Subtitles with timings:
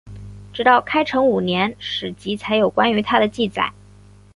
[0.51, 3.71] 直到开成五年史籍才有关于他的记载。